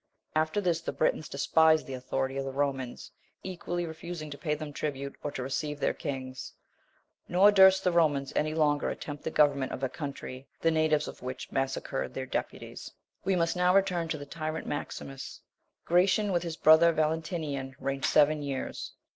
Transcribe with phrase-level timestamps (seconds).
[0.35, 3.11] After this, the Britons despised the authority of the Romans,
[3.43, 6.53] equally refusing to pay them tribute, or to receive their kings;
[7.29, 11.21] nor durst the Romans any longer attempt the government of a country, the natives of
[11.21, 12.89] which massacred their deputies.
[13.21, 13.21] 29.
[13.25, 15.39] We must now return to the tyrant Maximus.
[15.85, 18.93] Gratian, with his brother Valentinian, reigned seven years.